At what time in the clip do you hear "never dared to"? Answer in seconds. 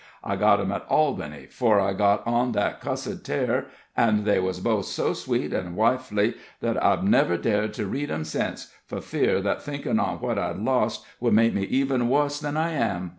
7.03-7.85